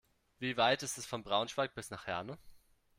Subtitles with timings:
[0.39, 2.39] Wie weit ist es von Braunschweig bis nach Herne?